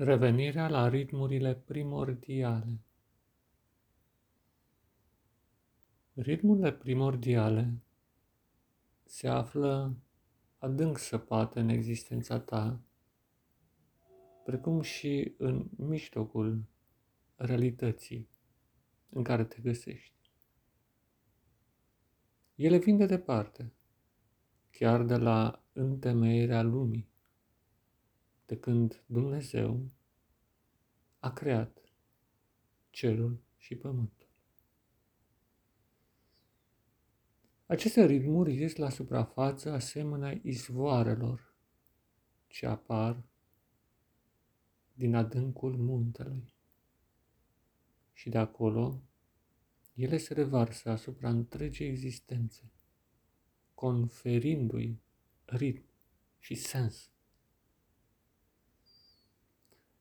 [0.00, 2.78] Revenirea la ritmurile primordiale.
[6.14, 7.82] Ritmurile primordiale
[9.04, 9.96] se află
[10.58, 12.80] adânc săpate în existența ta,
[14.44, 16.64] precum și în mijlocul
[17.36, 18.28] realității
[19.08, 20.32] în care te găsești.
[22.54, 23.72] Ele vin de departe,
[24.70, 27.08] chiar de la întemeierea lumii
[28.48, 29.90] de când Dumnezeu
[31.18, 31.82] a creat
[32.90, 34.26] cerul și pământul.
[37.66, 41.54] Aceste ritmuri ies la suprafață asemenea izvoarelor
[42.46, 43.22] ce apar
[44.94, 46.52] din adâncul muntelui.
[48.12, 49.02] Și de acolo
[49.94, 52.72] ele se revarsă asupra întregii existențe,
[53.74, 55.00] conferindu-i
[55.44, 55.84] ritm
[56.38, 57.10] și sens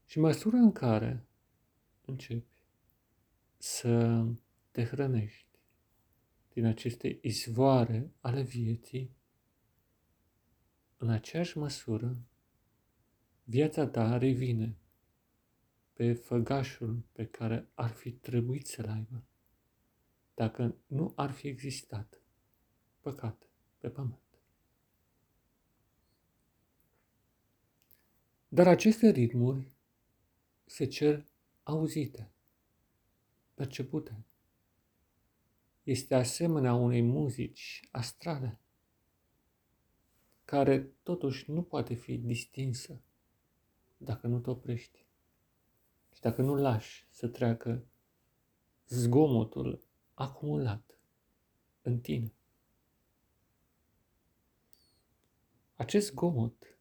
[0.08, 1.26] și măsura în care
[2.06, 2.56] începi
[3.58, 4.26] să
[4.72, 5.60] te hrănești
[6.54, 9.16] din aceste izvoare ale vieții,
[10.98, 12.18] în aceeași măsură,
[13.44, 14.77] viața ta revine
[15.94, 19.24] pe făgașul pe care ar fi trebuit să-l aibă,
[20.34, 22.21] dacă nu ar fi existat
[22.99, 24.21] păcat pe pământ.
[28.48, 29.77] Dar aceste ritmuri
[30.68, 31.26] se cer
[31.63, 32.32] auzite,
[33.54, 34.23] percepute.
[35.84, 38.59] Este asemenea unei muzici astrale,
[40.46, 43.01] care totuși nu poate fi distinsă
[43.98, 45.05] dacă nu te oprești
[46.13, 47.85] și dacă nu lași să treacă
[48.87, 49.81] zgomotul
[50.13, 50.99] acumulat
[51.81, 52.34] în tine.
[55.76, 56.77] Acest zgomot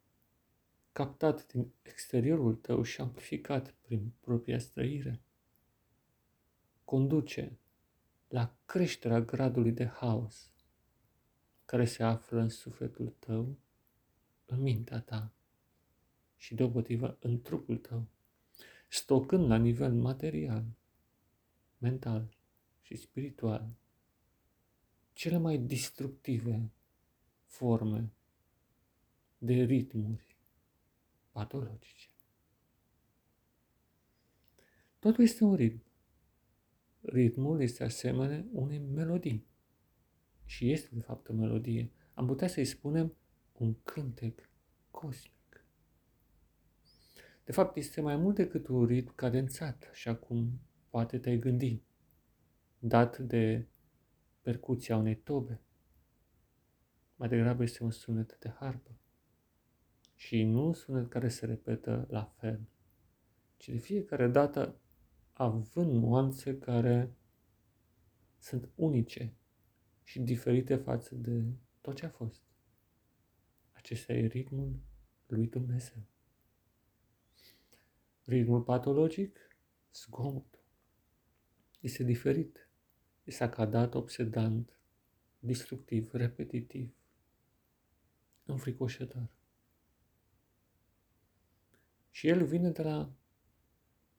[0.97, 5.21] captat din exteriorul tău și amplificat prin propria străire,
[6.85, 7.59] conduce
[8.29, 10.51] la creșterea gradului de haos
[11.65, 13.59] care se află în sufletul tău,
[14.47, 15.33] în mintea ta
[16.37, 18.07] și deopotrivă în trupul tău,
[18.89, 20.65] stocând la nivel material,
[21.79, 22.37] mental
[22.83, 23.71] și spiritual
[25.13, 26.71] cele mai destructive
[27.45, 28.13] forme
[29.39, 30.36] de ritmuri
[31.37, 32.09] patologice.
[34.99, 35.83] Totul este un ritm.
[37.01, 39.47] Ritmul este asemenea unei melodii.
[40.45, 41.91] Și este, de fapt, o melodie.
[42.15, 43.17] Am putea să-i spunem
[43.53, 44.51] un cântec
[44.91, 45.67] cosmic.
[47.45, 51.83] De fapt, este mai mult decât un ritm cadențat, așa cum poate te-ai gândi,
[52.79, 53.67] dat de
[54.43, 55.61] percuția unei tobe.
[57.17, 59.01] Mai degrabă este un sunet de harpă
[60.17, 62.61] și nu sunet care se repetă la fel,
[63.57, 64.81] ci de fiecare dată
[65.33, 67.15] având nuanțe care
[68.39, 69.35] sunt unice
[70.03, 71.45] și diferite față de
[71.81, 72.43] tot ce a fost.
[73.73, 74.81] Acesta e ritmul
[75.27, 76.03] lui Dumnezeu.
[78.25, 79.39] Ritmul patologic,
[79.93, 80.65] zgomot,
[81.81, 82.71] este diferit,
[83.25, 84.79] este acadat, obsedant,
[85.39, 86.95] destructiv, repetitiv,
[88.45, 89.36] înfricoșător.
[92.17, 93.13] Și el vine de la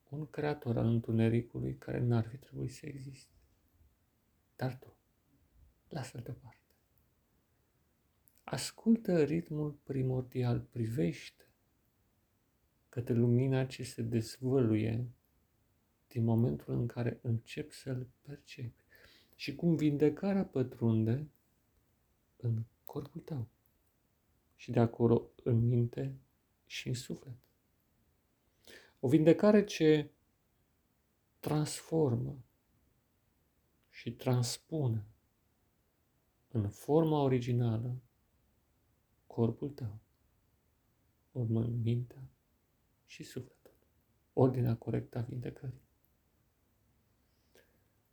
[0.09, 3.33] un creator al întunericului care n-ar fi trebuit să existe.
[4.55, 4.95] Dar tu,
[5.89, 6.75] lasă-l deoparte.
[8.43, 11.47] Ascultă ritmul primordial, privește
[12.89, 15.11] către lumina ce se dezvăluie
[16.07, 18.83] din momentul în care începi să-l percepi
[19.35, 21.29] și cum vindecarea pătrunde
[22.37, 23.47] în corpul tău
[24.55, 26.15] și de acolo în minte
[26.65, 27.46] și în suflet.
[28.99, 30.11] O vindecare ce
[31.39, 32.43] transformă
[33.89, 35.05] și transpune
[36.47, 38.01] în forma originală
[39.27, 39.99] corpul tău,
[41.31, 42.29] urmând mintea
[43.05, 43.73] și sufletul,
[44.33, 45.81] ordinea corectă a vindecării.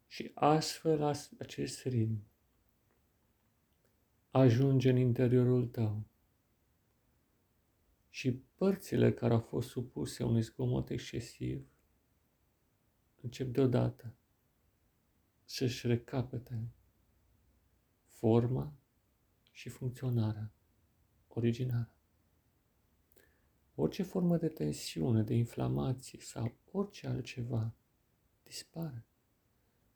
[0.07, 1.03] Și astfel
[1.39, 2.25] acest ritm
[4.31, 6.03] ajunge în interiorul tău
[8.15, 11.67] și părțile care au fost supuse unui zgomot excesiv
[13.21, 14.15] încep deodată
[15.45, 16.69] să-și recapete
[18.07, 18.75] forma
[19.51, 20.53] și funcționarea
[21.29, 21.95] originală.
[23.75, 27.75] Orice formă de tensiune, de inflamație sau orice altceva
[28.43, 29.05] dispare.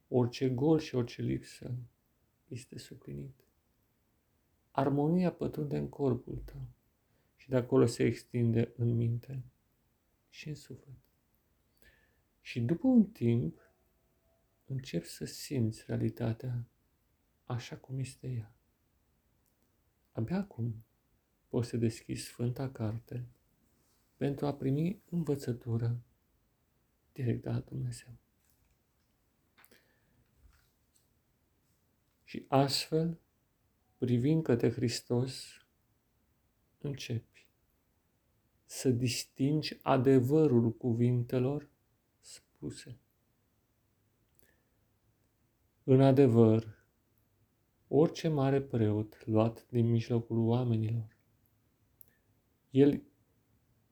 [0.08, 1.74] Orice gol și orice lipsă
[2.48, 3.44] este suplinit.
[4.70, 6.76] Armonia pătrunde în corpul tău
[7.48, 9.44] și de acolo se extinde în minte
[10.28, 10.98] și în suflet.
[12.40, 13.72] Și după un timp,
[14.66, 16.68] încep să simți realitatea
[17.44, 18.54] așa cum este ea.
[20.12, 20.84] Abia acum
[21.48, 23.28] poți să deschizi Sfânta Carte
[24.16, 26.02] pentru a primi învățătură
[27.12, 28.18] direct de la Dumnezeu.
[32.24, 33.20] Și astfel,
[33.98, 35.66] privind către Hristos,
[36.78, 37.37] începi
[38.70, 41.70] să distingi adevărul cuvintelor
[42.20, 42.98] spuse.
[45.84, 46.86] În adevăr,
[47.88, 51.16] orice mare preot luat din mijlocul oamenilor,
[52.70, 53.02] el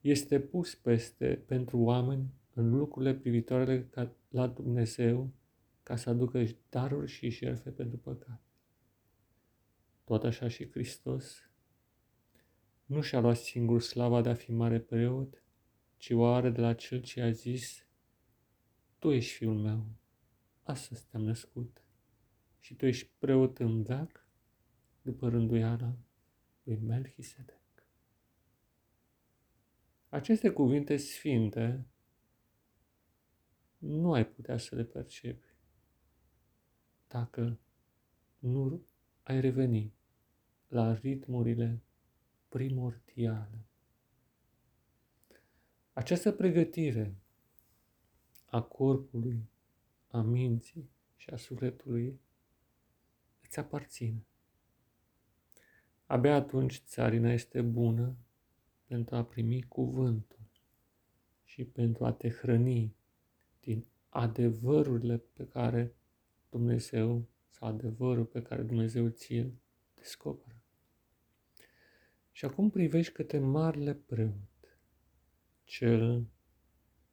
[0.00, 3.90] este pus peste pentru oameni în lucrurile privitoare
[4.28, 5.32] la Dumnezeu
[5.82, 8.42] ca să aducă daruri și jertfe pentru păcat.
[10.04, 11.45] Tot așa și Hristos
[12.86, 15.42] nu și-a luat singur slava de a fi mare preot,
[15.96, 17.86] ci o are de la cel ce a zis,
[18.98, 19.86] Tu ești fiul meu,
[20.62, 21.82] astăzi te-am născut
[22.60, 24.28] și tu ești preot în veac
[25.02, 25.96] după rânduiala
[26.62, 27.60] lui Melchisedec.
[30.08, 31.86] Aceste cuvinte sfinte
[33.78, 35.46] nu ai putea să le percepi
[37.08, 37.58] dacă
[38.38, 38.86] nu
[39.22, 39.92] ai reveni
[40.68, 41.82] la ritmurile
[42.56, 43.66] primordiale.
[45.92, 47.16] Această pregătire
[48.46, 49.48] a corpului,
[50.08, 52.20] a minții și a sufletului
[53.42, 54.26] îți aparține.
[56.06, 58.16] Abia atunci țarina este bună
[58.86, 60.48] pentru a primi cuvântul
[61.44, 62.94] și pentru a te hrăni
[63.60, 65.94] din adevărurile pe care
[66.48, 69.52] Dumnezeu sau adevărul pe care Dumnezeu ți-l
[69.94, 70.60] descoperă.
[72.36, 74.78] Și acum privești către marele preot,
[75.64, 76.26] cel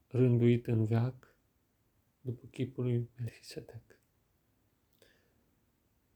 [0.08, 1.36] rânduit în veac
[2.22, 4.00] după chipul lui Melchisedec.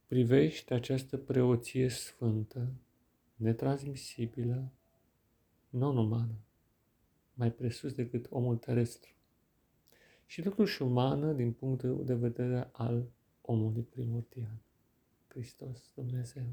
[0.05, 2.73] Privești această preoție sfântă,
[3.35, 4.71] netransmisibilă,
[5.69, 6.39] non-umană,
[7.33, 9.11] mai presus decât omul terestru
[10.25, 13.09] și totuși umană din punctul de vedere al
[13.41, 14.57] omului primordial,
[15.27, 16.45] Hristos Dumnezeu.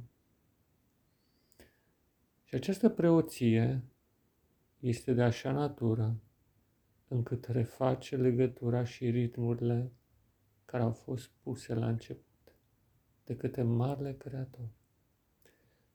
[2.54, 3.82] Și această preoție
[4.80, 6.16] este de așa natură
[7.08, 9.92] încât reface legătura și ritmurile
[10.64, 12.56] care au fost puse la început
[13.24, 14.68] de către Marele Creator.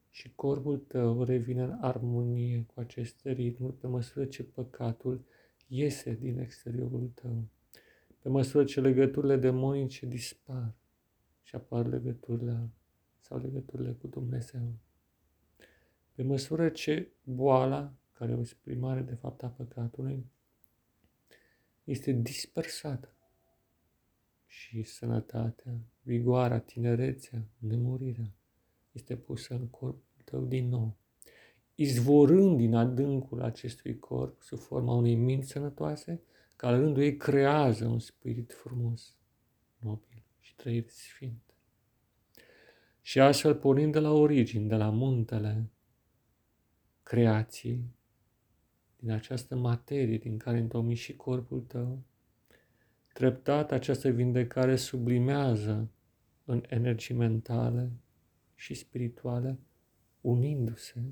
[0.10, 5.26] Și corpul tău revine în armonie cu aceste ritmuri pe măsură ce păcatul
[5.68, 7.48] iese din exteriorul tău
[8.20, 10.74] pe măsură ce legăturile demonice dispar
[11.44, 12.70] și apar legăturile
[13.20, 14.74] sau legăturile cu Dumnezeu.
[16.20, 20.26] Pe măsură ce boala, care e o exprimare de fapt a păcatului,
[21.84, 23.10] este dispersată
[24.46, 28.32] și sănătatea, vigoarea, tinerețea, nemurirea
[28.92, 30.98] este pusă în corpul tău din nou,
[31.76, 36.22] izvorând din adâncul acestui corp sub forma unei minți sănătoase,
[36.56, 39.16] ca rândul ei creează un spirit frumos,
[39.78, 41.54] nobil și trăit sfânt.
[43.02, 45.70] Și astfel, pornind de la origini, de la muntele
[47.10, 47.96] creației,
[48.96, 52.04] din această materie din care întomi și corpul tău,
[53.14, 55.90] treptat această vindecare sublimează
[56.46, 57.92] în energii mentale
[58.56, 59.60] și spirituale,
[60.22, 61.04] unindu-se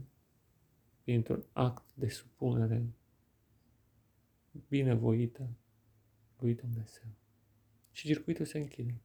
[1.04, 2.86] printr-un act de supunere
[4.68, 5.50] binevoită
[6.40, 7.08] lui Dumnezeu.
[7.92, 9.02] Și circuitul se închide,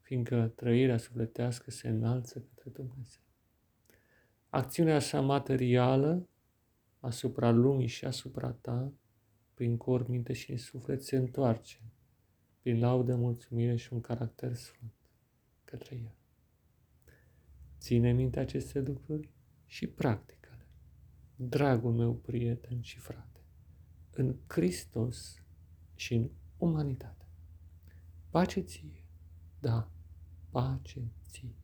[0.00, 3.31] fiindcă trăirea sufletească se înalță către Dumnezeu.
[4.54, 6.28] Acțiunea sa materială
[7.00, 8.92] asupra lumii și asupra ta,
[9.54, 11.80] prin corp, minte și în suflet, se întoarce
[12.60, 14.92] prin laudă, mulțumire și un caracter sfânt
[15.64, 16.14] către el.
[17.78, 19.30] Ține minte aceste lucruri
[19.66, 20.66] și practică-le.
[21.36, 23.40] Dragul meu prieten și frate
[24.10, 25.42] în Hristos
[25.94, 27.26] și în umanitate.
[28.30, 29.04] Pace ție,
[29.60, 29.90] da,
[30.50, 31.61] pace ție.